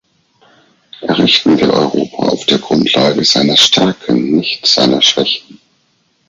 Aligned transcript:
Errichten 1.01 1.59
wir 1.59 1.71
Europa 1.71 2.23
auf 2.29 2.43
der 2.47 2.57
Grundlage 2.57 3.23
seiner 3.23 3.55
Stärken, 3.55 4.31
nicht 4.31 4.65
seiner 4.65 4.99
Schwächen. 4.99 5.59